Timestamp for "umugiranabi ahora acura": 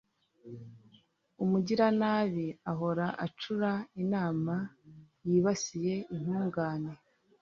1.43-3.71